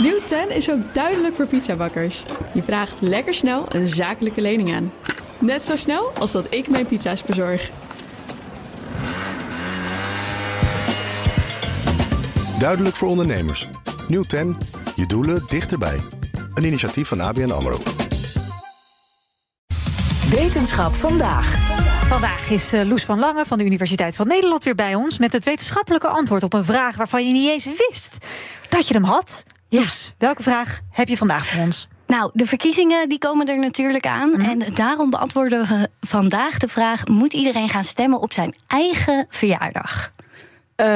Nieuw 0.00 0.20
10 0.26 0.50
is 0.50 0.70
ook 0.70 0.94
duidelijk 0.94 1.34
voor 1.34 1.46
pizzabakkers. 1.46 2.24
Je 2.54 2.62
vraagt 2.62 3.00
lekker 3.00 3.34
snel 3.34 3.66
een 3.68 3.88
zakelijke 3.88 4.40
lening 4.40 4.74
aan. 4.74 4.92
Net 5.38 5.64
zo 5.64 5.76
snel 5.76 6.10
als 6.18 6.32
dat 6.32 6.46
ik 6.50 6.68
mijn 6.68 6.86
pizza's 6.86 7.22
bezorg. 7.22 7.70
Duidelijk 12.58 12.96
voor 12.96 13.08
ondernemers. 13.08 13.68
Nieuw 14.08 14.22
10. 14.22 14.56
Je 14.96 15.06
doelen 15.06 15.42
dichterbij. 15.48 16.00
Een 16.54 16.64
initiatief 16.64 17.08
van 17.08 17.20
ABN 17.20 17.50
AMRO. 17.50 17.78
Wetenschap 20.30 20.94
vandaag. 20.94 21.54
Vandaag 22.08 22.50
is 22.50 22.74
uh, 22.74 22.88
Loes 22.88 23.04
van 23.04 23.18
Lange 23.18 23.46
van 23.46 23.58
de 23.58 23.64
Universiteit 23.64 24.16
van 24.16 24.26
Nederland 24.26 24.64
weer 24.64 24.74
bij 24.74 24.94
ons... 24.94 25.18
met 25.18 25.32
het 25.32 25.44
wetenschappelijke 25.44 26.08
antwoord 26.08 26.42
op 26.42 26.52
een 26.52 26.64
vraag 26.64 26.96
waarvan 26.96 27.26
je 27.26 27.32
niet 27.32 27.50
eens 27.50 27.64
wist 27.64 28.18
dat 28.68 28.88
je 28.88 28.94
hem 28.94 29.04
had. 29.04 29.44
Loes, 29.74 30.12
welke 30.18 30.42
vraag 30.42 30.80
heb 30.90 31.08
je 31.08 31.16
vandaag 31.16 31.46
voor 31.46 31.62
ons? 31.62 31.88
Nou, 32.06 32.30
de 32.32 32.46
verkiezingen 32.46 33.08
die 33.08 33.18
komen 33.18 33.48
er 33.48 33.58
natuurlijk 33.58 34.06
aan. 34.06 34.30
Mhm. 34.30 34.40
En 34.40 34.74
daarom 34.74 35.10
beantwoorden 35.10 35.66
we 35.66 35.88
vandaag 36.00 36.58
de 36.58 36.68
vraag: 36.68 37.06
moet 37.06 37.32
iedereen 37.32 37.68
gaan 37.68 37.84
stemmen 37.84 38.20
op 38.20 38.32
zijn 38.32 38.54
eigen 38.66 39.26
verjaardag? 39.28 40.12
Uh, 40.76 40.86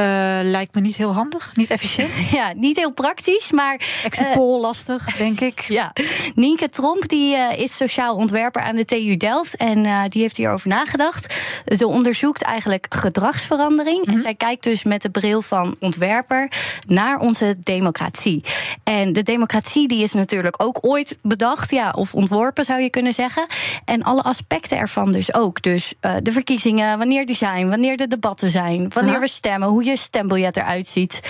lijkt 0.42 0.74
me 0.74 0.80
niet 0.80 0.96
heel 0.96 1.12
handig, 1.12 1.50
niet 1.54 1.70
efficiënt. 1.70 2.30
Ja, 2.38 2.52
niet 2.52 2.76
heel 2.76 2.92
praktisch, 2.92 3.50
maar... 3.50 3.80
Exit 4.04 4.32
poll 4.32 4.60
lastig, 4.60 5.16
denk 5.16 5.40
ik. 5.40 5.60
Ja, 5.78 5.92
Nienke 6.34 6.68
Tromp 6.68 7.08
die, 7.08 7.36
uh, 7.36 7.58
is 7.58 7.76
sociaal 7.76 8.16
ontwerper 8.16 8.62
aan 8.62 8.76
de 8.76 8.84
TU 8.84 9.16
Delft... 9.16 9.56
en 9.56 9.84
uh, 9.84 10.02
die 10.08 10.22
heeft 10.22 10.36
hierover 10.36 10.68
nagedacht. 10.68 11.34
Ze 11.66 11.86
onderzoekt 11.86 12.42
eigenlijk 12.42 12.86
gedragsverandering... 12.88 14.04
Mhm. 14.04 14.14
en 14.14 14.20
zij 14.20 14.34
kijkt 14.34 14.62
dus 14.62 14.84
met 14.84 15.02
de 15.02 15.10
bril 15.10 15.42
van 15.42 15.76
ontwerper... 15.80 16.50
naar 16.86 17.18
onze 17.18 17.56
democratie. 17.60 18.44
En 18.84 19.12
de 19.12 19.22
democratie 19.22 19.88
die 19.88 20.02
is 20.02 20.12
natuurlijk 20.12 20.62
ook 20.62 20.78
ooit 20.80 21.18
bedacht... 21.22 21.70
Ja, 21.70 21.90
of 21.90 22.14
ontworpen 22.14 22.64
zou 22.64 22.80
je 22.80 22.90
kunnen 22.90 23.12
zeggen. 23.12 23.46
En 23.84 24.02
alle 24.02 24.22
aspecten 24.22 24.78
ervan 24.78 25.12
dus 25.12 25.34
ook. 25.34 25.62
Dus 25.62 25.94
uh, 26.00 26.14
de 26.22 26.32
verkiezingen, 26.32 26.98
wanneer 26.98 27.26
die 27.26 27.36
zijn... 27.36 27.68
wanneer 27.68 27.96
de 27.96 28.06
debatten 28.06 28.50
zijn, 28.50 28.90
wanneer 28.94 29.20
we 29.20 29.28
stemmen 29.28 29.68
hoe 29.68 29.84
je 29.84 29.96
stembiljet 29.96 30.56
eruit 30.56 30.86
ziet. 30.86 31.20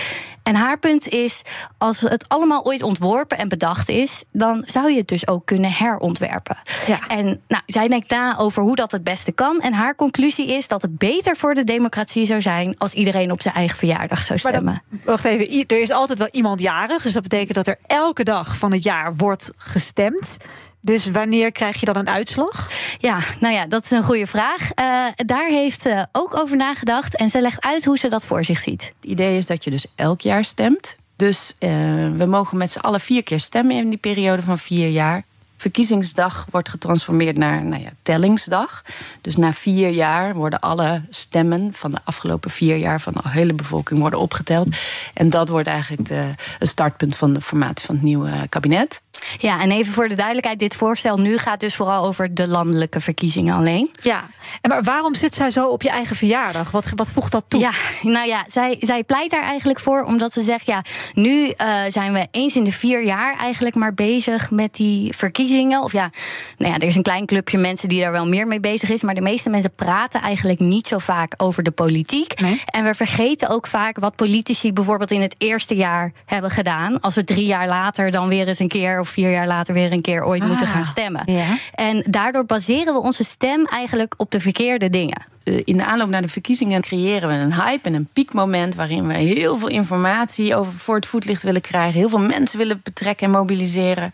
En 0.49 0.55
haar 0.55 0.79
punt 0.79 1.07
is: 1.07 1.41
als 1.77 2.01
het 2.01 2.25
allemaal 2.27 2.65
ooit 2.65 2.83
ontworpen 2.83 3.37
en 3.37 3.49
bedacht 3.49 3.89
is, 3.89 4.23
dan 4.31 4.63
zou 4.65 4.91
je 4.91 4.97
het 4.97 5.07
dus 5.07 5.27
ook 5.27 5.45
kunnen 5.45 5.71
herontwerpen. 5.71 6.57
Ja. 6.87 7.07
En 7.07 7.41
nou, 7.47 7.63
zij 7.65 7.87
denkt 7.87 8.09
na 8.09 8.37
over 8.37 8.63
hoe 8.63 8.75
dat 8.75 8.91
het 8.91 9.03
beste 9.03 9.31
kan. 9.31 9.59
En 9.59 9.73
haar 9.73 9.95
conclusie 9.95 10.18
is 10.27 10.67
dat 10.67 10.81
het 10.81 10.97
beter 10.97 11.35
voor 11.35 11.53
de 11.53 11.63
democratie 11.63 12.25
zou 12.25 12.41
zijn 12.41 12.75
als 12.77 12.93
iedereen 12.93 13.31
op 13.31 13.41
zijn 13.41 13.55
eigen 13.55 13.77
verjaardag 13.77 14.21
zou 14.21 14.39
Maar 14.43 14.53
stemmen. 14.53 14.81
dan, 14.89 14.99
wacht 15.05 15.25
even, 15.25 15.63
er 15.67 15.81
is 15.81 15.91
altijd 15.91 16.19
wel 16.19 16.27
iemand 16.31 16.59
jarig. 16.59 17.01
Dus 17.01 17.13
dat 17.13 17.23
betekent 17.23 17.53
dat 17.53 17.67
er 17.67 17.77
elke 17.87 18.23
dag 18.23 18.57
van 18.57 18.71
het 18.71 18.83
jaar 18.83 19.15
wordt 19.15 19.51
gestemd. 19.57 20.37
Dus 20.81 21.05
wanneer 21.05 21.51
krijg 21.51 21.79
je 21.79 21.85
dan 21.85 21.95
een 21.95 22.09
uitslag? 22.09 22.69
Ja, 22.97 23.19
nou 23.39 23.53
ja, 23.53 23.65
dat 23.65 23.83
is 23.83 23.91
een 23.91 24.03
goede 24.03 24.27
vraag. 24.27 24.61
Uh, 24.61 25.05
daar 25.15 25.47
heeft 25.47 25.81
ze 25.81 26.07
ook 26.11 26.37
over 26.37 26.57
nagedacht. 26.57 27.15
En 27.15 27.29
ze 27.29 27.41
legt 27.41 27.61
uit 27.65 27.85
hoe 27.85 27.97
ze 27.97 28.07
dat 28.07 28.25
voor 28.25 28.43
zich 28.43 28.59
ziet. 28.59 28.93
Het 29.01 29.11
idee 29.11 29.37
is 29.37 29.45
dat 29.45 29.63
je 29.63 29.69
dus 29.71 29.85
elk 29.95 30.21
jaar 30.21 30.43
stemt. 30.43 30.95
Dus 31.15 31.53
uh, 31.59 31.69
we 32.17 32.25
mogen 32.27 32.57
met 32.57 32.71
z'n 32.71 32.79
allen 32.79 32.99
vier 32.99 33.23
keer 33.23 33.39
stemmen 33.39 33.75
in 33.75 33.89
die 33.89 33.97
periode 33.97 34.41
van 34.41 34.57
vier 34.57 34.89
jaar. 34.89 35.23
Verkiezingsdag 35.59 36.45
wordt 36.51 36.69
getransformeerd 36.69 37.37
naar 37.37 37.63
nou 37.65 37.81
ja, 37.81 37.89
tellingsdag. 38.01 38.83
Dus 39.21 39.35
na 39.35 39.53
vier 39.53 39.89
jaar 39.89 40.35
worden 40.35 40.59
alle 40.59 41.01
stemmen 41.09 41.73
van 41.73 41.91
de 41.91 41.99
afgelopen 42.03 42.51
vier 42.51 42.75
jaar 42.75 43.01
van 43.01 43.13
de 43.13 43.29
hele 43.29 43.53
bevolking 43.53 43.99
worden 43.99 44.19
opgeteld. 44.19 44.67
En 45.13 45.29
dat 45.29 45.49
wordt 45.49 45.67
eigenlijk 45.67 46.07
de, 46.07 46.33
het 46.59 46.69
startpunt 46.69 47.15
van 47.15 47.33
de 47.33 47.41
formatie 47.41 47.85
van 47.85 47.95
het 47.95 48.03
nieuwe 48.03 48.31
kabinet. 48.49 49.01
Ja, 49.37 49.61
en 49.61 49.71
even 49.71 49.93
voor 49.93 50.09
de 50.09 50.15
duidelijkheid: 50.15 50.59
dit 50.59 50.75
voorstel 50.75 51.17
nu 51.17 51.37
gaat 51.37 51.59
dus 51.59 51.75
vooral 51.75 52.05
over 52.05 52.33
de 52.33 52.47
landelijke 52.47 52.99
verkiezingen 52.99 53.55
alleen. 53.55 53.91
Ja, 54.01 54.23
en 54.61 54.69
maar 54.69 54.83
waarom 54.83 55.15
zit 55.15 55.35
zij 55.35 55.51
zo 55.51 55.67
op 55.67 55.81
je 55.81 55.89
eigen 55.89 56.15
verjaardag? 56.15 56.71
Wat, 56.71 56.91
wat 56.95 57.11
voegt 57.11 57.31
dat 57.31 57.45
toe? 57.47 57.59
Ja, 57.59 57.71
nou 58.01 58.27
ja, 58.27 58.43
zij, 58.47 58.77
zij 58.79 59.03
pleit 59.03 59.31
daar 59.31 59.43
eigenlijk 59.43 59.79
voor 59.79 60.03
omdat 60.03 60.33
ze 60.33 60.41
zegt: 60.41 60.65
ja, 60.65 60.83
nu 61.13 61.45
uh, 61.45 61.53
zijn 61.87 62.13
we 62.13 62.27
eens 62.31 62.55
in 62.55 62.63
de 62.63 62.71
vier 62.71 63.03
jaar 63.03 63.37
eigenlijk 63.37 63.75
maar 63.75 63.93
bezig 63.93 64.51
met 64.51 64.75
die 64.75 65.13
verkiezingen. 65.17 65.81
Of 65.81 65.91
ja, 65.91 66.09
nou 66.57 66.71
ja, 66.71 66.77
er 66.77 66.87
is 66.87 66.95
een 66.95 67.01
klein 67.01 67.25
clubje 67.25 67.57
mensen 67.57 67.89
die 67.89 68.01
daar 68.01 68.11
wel 68.11 68.27
meer 68.27 68.47
mee 68.47 68.59
bezig 68.59 68.89
is. 68.89 69.01
Maar 69.01 69.15
de 69.15 69.21
meeste 69.21 69.49
mensen 69.49 69.75
praten 69.75 70.21
eigenlijk 70.21 70.59
niet 70.59 70.87
zo 70.87 70.97
vaak 70.97 71.33
over 71.37 71.63
de 71.63 71.71
politiek. 71.71 72.39
Nee. 72.41 72.61
En 72.65 72.83
we 72.83 72.93
vergeten 72.93 73.49
ook 73.49 73.67
vaak 73.67 73.99
wat 73.99 74.15
politici 74.15 74.73
bijvoorbeeld 74.73 75.11
in 75.11 75.21
het 75.21 75.35
eerste 75.37 75.75
jaar 75.75 76.11
hebben 76.25 76.51
gedaan. 76.51 76.99
Als 77.01 77.15
we 77.15 77.23
drie 77.23 77.45
jaar 77.45 77.67
later 77.67 78.11
dan 78.11 78.27
weer 78.27 78.47
eens 78.47 78.59
een 78.59 78.67
keer 78.67 78.99
of 78.99 79.15
vier 79.19 79.31
jaar 79.31 79.47
later 79.47 79.73
weer 79.73 79.91
een 79.91 80.01
keer 80.01 80.25
ooit 80.25 80.41
ah, 80.41 80.47
moeten 80.47 80.67
gaan 80.67 80.83
stemmen. 80.83 81.21
Ja. 81.25 81.45
En 81.71 82.03
daardoor 82.05 82.45
baseren 82.45 82.93
we 82.93 82.99
onze 82.99 83.23
stem 83.23 83.65
eigenlijk 83.65 84.13
op 84.17 84.31
de 84.31 84.39
verkeerde 84.39 84.89
dingen. 84.89 85.21
In 85.43 85.77
de 85.77 85.85
aanloop 85.85 86.09
naar 86.09 86.21
de 86.21 86.27
verkiezingen 86.27 86.81
creëren 86.81 87.29
we 87.29 87.35
een 87.35 87.53
hype 87.53 87.87
en 87.87 87.93
een 87.93 88.09
piekmoment 88.13 88.75
waarin 88.75 89.07
we 89.07 89.13
heel 89.13 89.57
veel 89.57 89.67
informatie 89.67 90.55
over 90.55 90.73
voor 90.73 90.95
het 90.95 91.05
voetlicht 91.05 91.43
willen 91.43 91.61
krijgen, 91.61 91.99
heel 91.99 92.09
veel 92.09 92.19
mensen 92.19 92.57
willen 92.57 92.79
betrekken 92.83 93.25
en 93.25 93.31
mobiliseren 93.31 94.11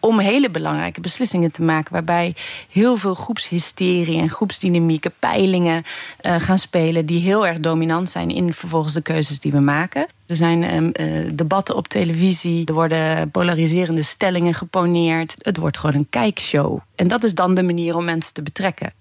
om 0.00 0.18
hele 0.18 0.50
belangrijke 0.50 1.00
beslissingen 1.00 1.52
te 1.52 1.62
maken, 1.62 1.92
waarbij 1.92 2.34
heel 2.70 2.96
veel 2.96 3.14
groepshysterie 3.14 4.18
en 4.18 4.30
groepsdynamieken, 4.30 5.12
peilingen 5.18 5.82
uh, 6.22 6.34
gaan 6.38 6.58
spelen 6.58 7.06
die 7.06 7.20
heel 7.20 7.46
erg 7.46 7.60
dominant 7.60 8.10
zijn 8.10 8.30
in 8.30 8.52
vervolgens 8.52 8.94
de 8.94 9.02
keuzes 9.02 9.40
die 9.40 9.52
we 9.52 9.60
maken. 9.60 10.06
Er 10.32 10.38
zijn 10.38 10.74
um, 10.74 10.90
uh, 11.00 11.30
debatten 11.32 11.76
op 11.76 11.88
televisie, 11.88 12.66
er 12.66 12.74
worden 12.74 13.30
polariserende 13.30 14.02
stellingen 14.02 14.54
geponeerd. 14.54 15.34
Het 15.38 15.56
wordt 15.56 15.78
gewoon 15.78 15.94
een 15.94 16.06
kijkshow. 16.10 16.78
En 16.94 17.08
dat 17.08 17.24
is 17.24 17.34
dan 17.34 17.54
de 17.54 17.62
manier 17.62 17.96
om 17.96 18.04
mensen 18.04 18.32
te 18.32 18.42
betrekken. 18.42 18.92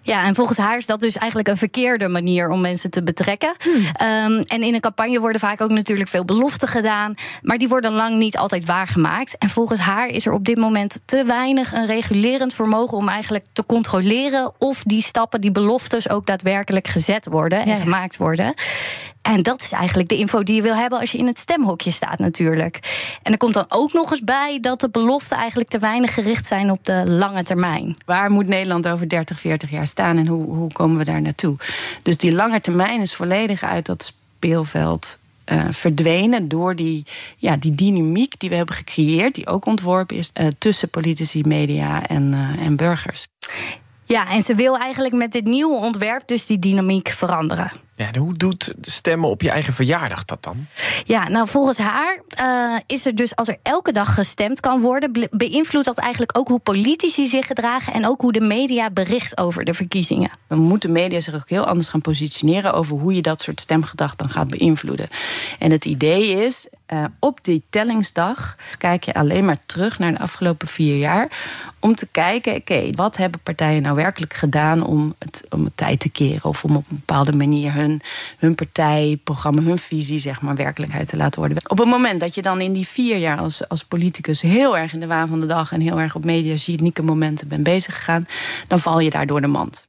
Ja, 0.00 0.24
en 0.24 0.34
volgens 0.34 0.58
haar 0.58 0.76
is 0.76 0.86
dat 0.86 1.00
dus 1.00 1.16
eigenlijk 1.16 1.48
een 1.48 1.56
verkeerde 1.56 2.08
manier 2.08 2.48
om 2.48 2.60
mensen 2.60 2.90
te 2.90 3.02
betrekken. 3.02 3.54
Hmm. 3.62 3.74
Um, 3.74 4.42
en 4.46 4.62
in 4.62 4.74
een 4.74 4.80
campagne 4.80 5.20
worden 5.20 5.40
vaak 5.40 5.60
ook 5.60 5.70
natuurlijk 5.70 6.08
veel 6.08 6.24
beloften 6.24 6.68
gedaan, 6.68 7.14
maar 7.42 7.58
die 7.58 7.68
worden 7.68 7.92
lang 7.92 8.16
niet 8.16 8.36
altijd 8.36 8.64
waargemaakt. 8.64 9.38
En 9.38 9.50
volgens 9.50 9.80
haar 9.80 10.06
is 10.06 10.26
er 10.26 10.32
op 10.32 10.44
dit 10.44 10.56
moment 10.56 11.00
te 11.04 11.24
weinig 11.24 11.72
een 11.72 11.86
regulerend 11.86 12.54
vermogen 12.54 12.98
om 12.98 13.08
eigenlijk 13.08 13.46
te 13.52 13.66
controleren 13.66 14.52
of 14.58 14.82
die 14.82 15.02
stappen, 15.02 15.40
die 15.40 15.52
beloftes 15.52 16.08
ook 16.08 16.26
daadwerkelijk 16.26 16.88
gezet 16.88 17.26
worden 17.26 17.60
en 17.60 17.68
ja, 17.68 17.74
ja. 17.74 17.80
gemaakt 17.80 18.16
worden. 18.16 18.54
En 19.24 19.42
dat 19.42 19.60
is 19.60 19.72
eigenlijk 19.72 20.08
de 20.08 20.16
info 20.16 20.42
die 20.42 20.54
je 20.54 20.62
wil 20.62 20.74
hebben 20.74 20.98
als 20.98 21.12
je 21.12 21.18
in 21.18 21.26
het 21.26 21.38
stemhokje 21.38 21.90
staat, 21.90 22.18
natuurlijk. 22.18 22.78
En 23.22 23.32
er 23.32 23.38
komt 23.38 23.54
dan 23.54 23.66
ook 23.68 23.92
nog 23.92 24.10
eens 24.10 24.24
bij 24.24 24.58
dat 24.60 24.80
de 24.80 24.88
beloften 24.88 25.36
eigenlijk 25.36 25.68
te 25.68 25.78
weinig 25.78 26.14
gericht 26.14 26.46
zijn 26.46 26.70
op 26.70 26.84
de 26.84 27.02
lange 27.06 27.42
termijn. 27.42 27.96
Waar 28.04 28.30
moet 28.30 28.46
Nederland 28.46 28.88
over 28.88 29.08
30, 29.08 29.40
40 29.40 29.70
jaar 29.70 29.86
staan 29.86 30.18
en 30.18 30.26
hoe, 30.26 30.44
hoe 30.44 30.72
komen 30.72 30.98
we 30.98 31.04
daar 31.04 31.22
naartoe? 31.22 31.56
Dus 32.02 32.16
die 32.16 32.32
lange 32.32 32.60
termijn 32.60 33.00
is 33.00 33.14
volledig 33.14 33.62
uit 33.62 33.86
dat 33.86 34.12
speelveld 34.36 35.18
uh, 35.46 35.64
verdwenen 35.70 36.48
door 36.48 36.76
die, 36.76 37.04
ja, 37.36 37.56
die 37.56 37.74
dynamiek 37.74 38.34
die 38.38 38.48
we 38.48 38.56
hebben 38.56 38.74
gecreëerd, 38.74 39.34
die 39.34 39.46
ook 39.46 39.66
ontworpen 39.66 40.16
is 40.16 40.30
uh, 40.34 40.46
tussen 40.58 40.88
politici, 40.88 41.42
media 41.42 42.06
en, 42.06 42.32
uh, 42.32 42.66
en 42.66 42.76
burgers. 42.76 43.26
Ja, 44.04 44.30
en 44.30 44.42
ze 44.42 44.54
wil 44.54 44.78
eigenlijk 44.78 45.14
met 45.14 45.32
dit 45.32 45.44
nieuwe 45.44 45.76
ontwerp 45.76 46.28
dus 46.28 46.46
die 46.46 46.58
dynamiek 46.58 47.08
veranderen. 47.08 47.70
Ja, 47.96 48.10
hoe 48.18 48.34
doet 48.34 48.74
stemmen 48.80 49.28
op 49.28 49.42
je 49.42 49.50
eigen 49.50 49.74
verjaardag 49.74 50.24
dat 50.24 50.42
dan? 50.42 50.66
Ja, 51.04 51.28
nou 51.28 51.48
volgens 51.48 51.78
haar 51.78 52.22
uh, 52.40 52.78
is 52.86 53.06
er 53.06 53.14
dus 53.14 53.36
als 53.36 53.48
er 53.48 53.56
elke 53.62 53.92
dag 53.92 54.14
gestemd 54.14 54.60
kan 54.60 54.80
worden, 54.80 55.12
be 55.12 55.28
beïnvloedt 55.30 55.86
dat 55.86 55.98
eigenlijk 55.98 56.38
ook 56.38 56.48
hoe 56.48 56.58
politici 56.58 57.26
zich 57.26 57.46
gedragen 57.46 57.92
en 57.92 58.06
ook 58.06 58.20
hoe 58.20 58.32
de 58.32 58.40
media 58.40 58.90
bericht 58.90 59.38
over 59.38 59.64
de 59.64 59.74
verkiezingen. 59.74 60.30
Dan 60.46 60.58
moeten 60.58 60.92
media 60.92 61.20
zich 61.20 61.34
ook 61.34 61.48
heel 61.48 61.66
anders 61.66 61.88
gaan 61.88 62.00
positioneren 62.00 62.74
over 62.74 62.98
hoe 62.98 63.14
je 63.14 63.22
dat 63.22 63.42
soort 63.42 63.60
stemgedrag 63.60 64.16
dan 64.16 64.30
gaat 64.30 64.48
beïnvloeden. 64.48 65.08
En 65.58 65.70
het 65.70 65.84
idee 65.84 66.44
is, 66.44 66.68
uh, 66.92 67.04
op 67.18 67.38
die 67.42 67.62
tellingsdag 67.70 68.56
kijk 68.78 69.04
je 69.04 69.14
alleen 69.14 69.44
maar 69.44 69.58
terug 69.66 69.98
naar 69.98 70.12
de 70.12 70.18
afgelopen 70.18 70.68
vier 70.68 70.96
jaar. 70.96 71.28
Om 71.78 71.94
te 71.94 72.06
kijken, 72.10 72.54
oké, 72.54 72.72
okay, 72.72 72.92
wat 72.96 73.16
hebben 73.16 73.40
partijen 73.40 73.82
nou 73.82 73.96
werkelijk 73.96 74.34
gedaan 74.34 74.86
om 74.86 75.14
het, 75.18 75.44
om 75.50 75.64
het 75.64 75.76
tijd 75.76 76.00
te 76.00 76.08
keren 76.08 76.44
of 76.44 76.64
om 76.64 76.76
op 76.76 76.84
een 76.90 76.96
bepaalde 76.96 77.32
manier 77.32 77.72
hun, 77.72 77.83
hun 78.38 78.54
partijprogramma, 78.54 79.62
hun 79.62 79.78
visie, 79.78 80.18
zeg 80.18 80.40
maar, 80.40 80.54
werkelijkheid 80.54 81.08
te 81.08 81.16
laten 81.16 81.38
worden. 81.40 81.70
Op 81.70 81.78
het 81.78 81.88
moment 81.88 82.20
dat 82.20 82.34
je 82.34 82.42
dan 82.42 82.60
in 82.60 82.72
die 82.72 82.88
vier 82.88 83.16
jaar 83.16 83.38
als, 83.38 83.68
als 83.68 83.84
politicus 83.84 84.40
heel 84.40 84.78
erg 84.78 84.92
in 84.92 85.00
de 85.00 85.06
waan 85.06 85.28
van 85.28 85.40
de 85.40 85.46
dag 85.46 85.72
en 85.72 85.80
heel 85.80 86.00
erg 86.00 86.14
op 86.14 86.24
mediagenieke 86.24 87.02
momenten 87.02 87.48
bent 87.48 87.62
bezig 87.62 87.94
gegaan, 87.94 88.26
dan 88.68 88.80
val 88.80 89.00
je 89.00 89.10
daar 89.10 89.26
door 89.26 89.40
de 89.40 89.46
mand. 89.46 89.86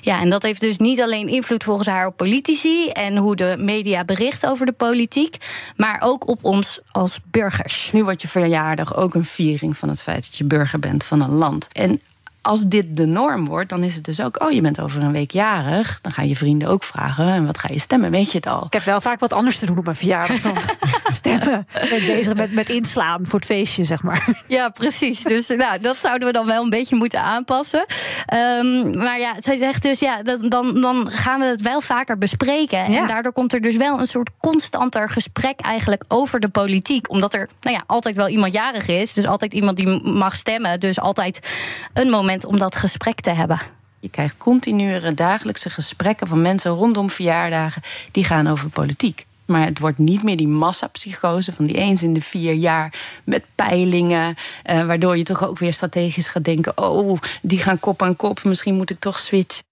Ja, 0.00 0.20
en 0.20 0.30
dat 0.30 0.42
heeft 0.42 0.60
dus 0.60 0.78
niet 0.78 1.00
alleen 1.00 1.28
invloed 1.28 1.64
volgens 1.64 1.88
haar 1.88 2.06
op 2.06 2.16
politici 2.16 2.88
en 2.88 3.16
hoe 3.16 3.36
de 3.36 3.56
media 3.58 4.04
bericht 4.04 4.46
over 4.46 4.66
de 4.66 4.72
politiek, 4.72 5.36
maar 5.76 6.00
ook 6.04 6.28
op 6.28 6.44
ons 6.44 6.80
als 6.90 7.20
burgers. 7.30 7.90
Nu 7.92 8.04
wordt 8.04 8.22
je 8.22 8.28
verjaardag 8.28 8.96
ook 8.96 9.14
een 9.14 9.24
viering 9.24 9.76
van 9.76 9.88
het 9.88 10.02
feit 10.02 10.22
dat 10.22 10.36
je 10.36 10.44
burger 10.44 10.78
bent 10.78 11.04
van 11.04 11.20
een 11.20 11.30
land. 11.30 11.68
En 11.72 12.00
als 12.46 12.66
dit 12.66 12.96
de 12.96 13.06
norm 13.06 13.46
wordt, 13.46 13.68
dan 13.68 13.82
is 13.82 13.94
het 13.94 14.04
dus 14.04 14.20
ook... 14.20 14.42
oh, 14.42 14.50
je 14.50 14.60
bent 14.60 14.80
over 14.80 15.02
een 15.02 15.12
week 15.12 15.30
jarig. 15.30 15.98
Dan 16.02 16.12
gaan 16.12 16.28
je 16.28 16.36
vrienden 16.36 16.68
ook 16.68 16.84
vragen, 16.84 17.26
en 17.26 17.46
wat 17.46 17.58
ga 17.58 17.68
je 17.72 17.80
stemmen? 17.80 18.10
Weet 18.10 18.30
je 18.30 18.36
het 18.36 18.46
al? 18.46 18.64
Ik 18.66 18.72
heb 18.72 18.82
wel 18.82 19.00
vaak 19.00 19.20
wat 19.20 19.32
anders 19.32 19.58
te 19.58 19.66
doen 19.66 19.78
op 19.78 19.84
mijn 19.84 19.96
verjaardag 19.96 20.40
dan 20.40 20.56
stemmen. 21.14 21.66
Ik 21.82 21.88
ben 21.90 22.06
bezig 22.06 22.34
met, 22.34 22.52
met 22.52 22.68
inslaan 22.68 23.26
voor 23.26 23.38
het 23.38 23.48
feestje, 23.48 23.84
zeg 23.84 24.02
maar. 24.02 24.44
Ja, 24.48 24.68
precies. 24.68 25.22
Dus 25.22 25.48
nou, 25.48 25.80
dat 25.80 25.96
zouden 25.96 26.26
we 26.26 26.32
dan 26.32 26.46
wel 26.46 26.62
een 26.62 26.70
beetje 26.70 26.96
moeten 26.96 27.20
aanpassen. 27.20 27.86
Ehm, 28.26 28.98
maar 28.98 29.18
ja, 29.18 29.34
zij 29.40 29.56
zegt 29.56 29.82
dus, 29.82 30.00
ja, 30.00 30.22
dat, 30.22 30.50
dan, 30.50 30.80
dan 30.80 31.10
gaan 31.10 31.40
we 31.40 31.46
het 31.46 31.62
wel 31.62 31.80
vaker 31.80 32.18
bespreken. 32.18 32.90
Ja. 32.92 33.00
En 33.00 33.06
daardoor 33.06 33.32
komt 33.32 33.52
er 33.52 33.60
dus 33.60 33.76
wel 33.76 34.00
een 34.00 34.06
soort 34.06 34.30
constanter 34.40 35.08
gesprek 35.08 35.60
eigenlijk 35.60 36.04
over 36.08 36.40
de 36.40 36.48
politiek. 36.48 37.10
Omdat 37.10 37.34
er 37.34 37.48
nou 37.60 37.76
ja, 37.76 37.82
altijd 37.86 38.16
wel 38.16 38.28
iemand 38.28 38.52
jarig 38.52 38.88
is. 38.88 39.12
Dus 39.12 39.26
altijd 39.26 39.52
iemand 39.52 39.76
die 39.76 40.02
mag 40.02 40.34
stemmen. 40.34 40.80
Dus 40.80 41.00
altijd 41.00 41.48
een 41.92 42.10
moment 42.10 42.35
om 42.44 42.58
dat 42.58 42.76
gesprek 42.76 43.20
te 43.20 43.30
hebben. 43.30 43.60
Je 44.00 44.08
krijgt 44.08 44.36
continue 44.38 45.14
dagelijkse 45.14 45.70
gesprekken 45.70 46.26
van 46.26 46.42
mensen 46.42 46.70
rondom 46.70 47.10
verjaardagen 47.10 47.82
die 48.12 48.24
gaan 48.24 48.46
over 48.46 48.68
politiek. 48.68 49.26
Maar 49.46 49.64
het 49.64 49.78
wordt 49.78 49.98
niet 49.98 50.22
meer 50.22 50.36
die 50.36 50.48
massapsychose 50.48 51.52
van 51.52 51.66
die 51.66 51.76
eens 51.76 52.02
in 52.02 52.12
de 52.12 52.20
vier 52.20 52.52
jaar 52.52 52.92
met 53.24 53.44
peilingen. 53.54 54.34
eh, 54.62 54.86
waardoor 54.86 55.16
je 55.16 55.22
toch 55.22 55.46
ook 55.46 55.58
weer 55.58 55.72
strategisch 55.72 56.28
gaat 56.28 56.44
denken: 56.44 56.78
oh, 56.78 57.20
die 57.42 57.58
gaan 57.58 57.80
kop 57.80 58.02
aan 58.02 58.16
kop, 58.16 58.44
misschien 58.44 58.74
moet 58.74 58.90
ik 58.90 59.00
toch 59.00 59.18
switchen. 59.18 59.64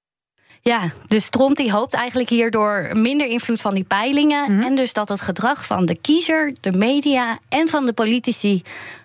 Ja, 0.60 0.90
dus 1.06 1.28
Trump 1.28 1.56
die 1.56 1.72
hoopt 1.72 1.94
eigenlijk 1.94 2.28
hierdoor 2.28 2.90
minder 2.92 3.26
invloed 3.26 3.60
van 3.60 3.74
die 3.74 3.84
peilingen. 3.84 4.62
En 4.62 4.74
dus 4.74 4.92
dat 4.92 5.08
het 5.08 5.20
gedrag 5.20 5.66
van 5.66 5.86
de 5.86 5.94
kiezer, 5.94 6.54
de 6.60 6.72
media 6.72 7.38
en 7.48 7.68
van 7.68 7.86
de 7.86 7.92
politici 7.92 8.62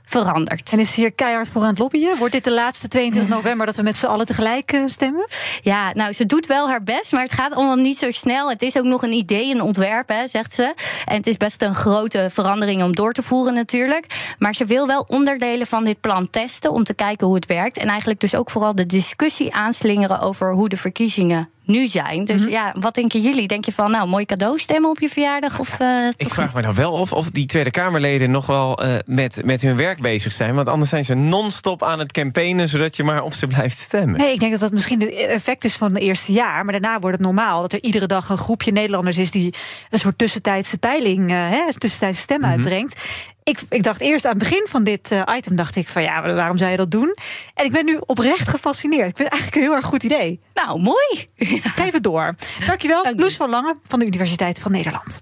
verandert. 0.10 0.72
En 0.72 0.80
is 0.80 0.96
hier 0.96 1.12
keihard 1.12 1.48
voor 1.48 1.62
aan 1.62 1.70
het 1.70 1.80
lobbyen? 1.80 2.18
Wordt 2.18 2.34
dit 2.34 2.44
de 2.44 2.52
laatste 2.52 2.88
22 2.88 3.36
november 3.36 3.66
dat 3.66 3.76
we 3.76 3.82
met 3.82 3.98
z'n 3.98 4.06
allen 4.06 4.26
tegelijk 4.26 4.72
eh, 4.72 4.82
stemmen? 4.86 5.28
Ja, 5.62 5.94
nou, 5.94 6.14
ze 6.14 6.26
doet 6.26 6.46
wel 6.46 6.70
haar 6.70 6.84
best, 6.84 7.12
maar 7.12 7.22
het 7.22 7.34
gaat 7.34 7.54
allemaal 7.54 7.76
niet 7.76 7.98
zo 7.98 8.12
snel. 8.12 8.50
Het 8.50 8.62
is 8.62 8.78
ook 8.78 8.84
nog 8.84 9.04
een 9.04 9.12
idee, 9.12 9.54
een 9.54 9.62
ontwerp, 9.62 10.08
hè, 10.08 10.28
zegt 10.28 10.54
ze. 10.54 10.74
En 11.06 11.16
het 11.16 11.28
is 11.28 11.38
best 11.38 11.62
een 11.62 11.76
grote 11.76 12.28
verandering 12.32 12.84
om 12.84 12.96
door 12.96 13.14
te 13.14 13.24
voeren 13.24 13.54
natuurlijk. 13.54 14.36
Maar 14.40 14.56
ze 14.56 14.66
wil 14.66 14.88
wel 14.88 15.06
onderdelen 15.08 15.68
van 15.68 15.84
dit 15.84 16.02
plan 16.02 16.30
testen 16.30 16.72
om 16.72 16.84
te 16.84 16.94
kijken 16.94 17.28
hoe 17.28 17.36
het 17.36 17.46
werkt. 17.46 17.78
En 17.78 17.88
eigenlijk 17.88 18.20
dus 18.20 18.36
ook 18.36 18.50
vooral 18.50 18.76
de 18.76 18.86
discussie 18.86 19.54
aanslingeren 19.54 20.20
over 20.20 20.54
hoe 20.54 20.70
de 20.70 20.78
verkiezingen 20.78 21.50
nu 21.70 21.88
zijn. 21.88 22.26
Dus 22.26 22.46
ja, 22.46 22.76
wat 22.80 22.94
denken 22.96 23.20
jullie? 23.22 23.48
Denk 23.48 23.66
je 23.66 23.72
van, 23.72 23.92
nou, 23.92 24.08
mooi 24.08 24.26
cadeau 24.26 24.60
stemmen 24.60 24.90
op 24.90 25.00
je 25.00 25.10
verjaardag? 25.10 25.60
Of, 25.60 25.80
eh, 25.80 26.08
Ik 26.16 26.30
vraag 26.30 26.46
niet? 26.46 26.56
me 26.56 26.62
nou 26.62 26.76
wel 26.76 26.92
of, 26.92 27.14
of 27.14 27.30
die 27.32 27.46
Tweede 27.46 27.72
Kamerleden 27.72 28.32
nog 28.32 28.46
wel 28.46 28.78
eh, 28.78 28.96
met, 29.06 29.42
met 29.46 29.62
hun 29.62 29.78
werk 29.78 30.02
bezig 30.02 30.32
zijn. 30.32 30.56
Want 30.56 30.68
anders 30.68 30.90
zijn 30.90 31.06
ze 31.06 31.14
non-stop 31.16 31.84
aan 31.84 32.00
het 32.00 32.12
campaignen... 32.12 32.70
zodat 32.70 32.96
je 32.96 33.04
maar 33.04 33.24
op 33.24 33.34
ze 33.34 33.48
blijft 33.48 33.78
stemmen. 33.78 34.20
Nee, 34.20 34.34
ik 34.34 34.40
denk 34.40 34.52
dat 34.52 34.62
dat 34.62 34.72
misschien 34.72 35.00
het 35.02 35.10
effect 35.14 35.64
is 35.64 35.76
van 35.76 35.94
het 35.94 36.04
eerste 36.04 36.32
jaar. 36.32 36.64
Maar 36.64 36.80
daarna 36.80 37.00
wordt 37.00 37.18
het 37.18 37.26
normaal 37.26 37.62
dat 37.62 37.74
er 37.74 37.84
iedere 37.84 38.06
dag 38.08 38.30
een 38.30 38.38
groepje 38.38 38.72
Nederlanders 38.72 39.18
is 39.18 39.32
die 39.32 39.54
een 39.90 40.00
soort 40.00 40.18
tussentijdse 40.18 40.78
peiling, 40.78 41.30
eh, 41.32 41.36
hè, 41.50 41.64
een 41.68 41.78
tussentijdse 41.78 42.22
stem 42.22 42.40
Mhm. 42.40 42.50
uitbrengt. 42.50 42.96
Ik, 43.44 43.60
ik 43.70 43.84
dacht 43.84 44.02
eerst 44.02 44.26
aan 44.26 44.32
het 44.32 44.40
begin 44.40 44.66
van 44.70 44.84
dit 44.84 45.12
eh, 45.12 45.22
item, 45.36 45.56
dacht 45.56 45.76
ik 45.76 45.88
van 45.88 46.02
ja, 46.02 46.34
waarom 46.34 46.58
zou 46.58 46.72
je 46.72 46.78
dat 46.78 46.92
doen? 46.92 47.16
En 47.54 47.66
ik 47.66 47.72
ben 47.72 47.86
nu 47.86 47.98
oprecht 48.06 48.50
gefascineerd. 48.50 49.10
Ik 49.10 49.18
vind 49.18 49.30
het 49.30 49.40
eigenlijk 49.40 49.56
een 49.56 49.70
heel 49.70 49.76
erg 49.76 49.86
goed 49.86 50.04
idee. 50.04 50.40
Nou, 50.54 50.82
mooi. 50.82 51.28
Geef 51.80 51.92
het 51.92 52.04
door. 52.04 52.36
Dankjewel, 52.68 53.04
Dank 53.04 53.18
je. 53.18 53.22
Loes 53.22 53.36
van 53.36 53.50
Lange 53.50 53.78
van 53.88 54.00
de 54.00 54.06
Universiteit 54.06 54.60
van 54.60 54.72
Nederland. 54.72 55.18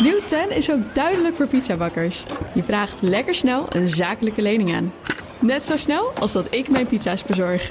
Nieuw 0.00 0.20
10 0.26 0.50
is 0.50 0.70
ook 0.70 0.94
duidelijk 0.94 1.36
voor 1.36 1.46
pizzabakkers. 1.46 2.24
Je 2.54 2.62
vraagt 2.62 3.02
lekker 3.02 3.34
snel 3.34 3.66
een 3.68 3.88
zakelijke 3.88 4.42
lening 4.42 4.74
aan. 4.74 4.92
Net 5.38 5.66
zo 5.66 5.76
snel 5.76 6.12
als 6.18 6.32
dat 6.32 6.46
ik 6.50 6.68
mijn 6.68 6.86
pizza's 6.86 7.24
bezorg. 7.24 7.70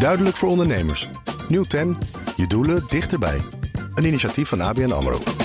Duidelijk 0.00 0.36
voor 0.36 0.48
ondernemers. 0.48 1.08
Nieuw 1.48 1.64
10, 1.64 1.98
je 2.36 2.46
doelen 2.46 2.84
dichterbij. 2.88 3.40
Een 3.94 4.04
initiatief 4.04 4.48
van 4.48 4.60
ABN 4.60 4.90
AMRO. 4.90 5.39